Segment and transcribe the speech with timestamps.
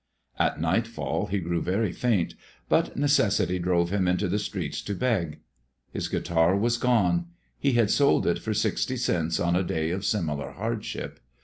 [0.39, 2.33] At nightfall he grew very faint,
[2.67, 5.41] but necessity drove him into the streets to beg.
[5.93, 7.27] His guitar was gone.
[7.59, 11.19] He had sold it for sixty cents on a day of similar hardship.